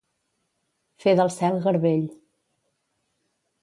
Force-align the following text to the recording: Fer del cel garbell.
Fer 1.05 1.13
del 1.21 1.31
cel 1.37 1.61
garbell. 1.69 2.11